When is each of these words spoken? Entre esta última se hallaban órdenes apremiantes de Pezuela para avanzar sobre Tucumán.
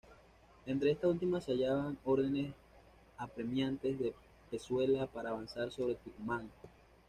Entre 0.65 0.89
esta 0.89 1.07
última 1.07 1.39
se 1.41 1.51
hallaban 1.51 1.95
órdenes 2.05 2.55
apremiantes 3.19 3.99
de 3.99 4.15
Pezuela 4.49 5.05
para 5.05 5.29
avanzar 5.29 5.69
sobre 5.71 5.93
Tucumán. 5.93 6.49